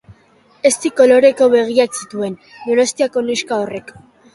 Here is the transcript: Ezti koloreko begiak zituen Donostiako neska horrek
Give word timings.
Ezti 0.69 0.91
koloreko 1.01 1.51
begiak 1.57 1.95
zituen 2.01 2.41
Donostiako 2.67 3.29
neska 3.33 3.65
horrek 3.65 3.99